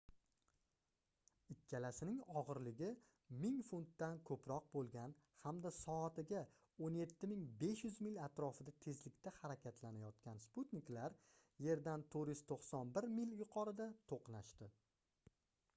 [1.55, 2.87] ikkalasining ogʻirligi
[3.43, 5.13] 1000 funtdan koʻproq boʻlgan
[5.45, 6.41] hamda soatiga
[6.89, 7.15] 17
[7.67, 11.19] 500 mil atrofida tezlikda harakatlanayotgan sputniklar
[11.69, 14.75] yerdan 491 mil yuqorida toʻqnashdi